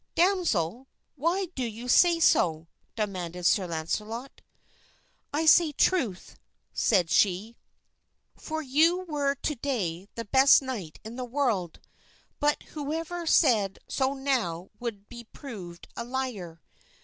"Damsel, 0.15 0.87
why 1.15 1.45
do 1.53 1.63
you 1.63 1.87
say 1.87 2.19
so?" 2.19 2.67
demanded 2.95 3.45
Sir 3.45 3.67
Launcelot. 3.67 4.41
"I 5.31 5.45
say 5.45 5.73
truth," 5.73 6.37
said 6.73 7.11
she, 7.11 7.55
"for 8.35 8.63
you 8.63 9.01
were 9.03 9.35
to 9.35 9.53
day 9.53 10.07
the 10.15 10.25
best 10.25 10.63
knight 10.63 10.99
in 11.03 11.17
the 11.17 11.23
world, 11.23 11.81
but 12.39 12.63
whoever 12.73 13.27
said 13.27 13.77
so 13.87 14.15
now 14.15 14.71
would 14.79 15.07
be 15.07 15.25
proved 15.25 15.87
a 15.95 16.03
liar. 16.03 16.63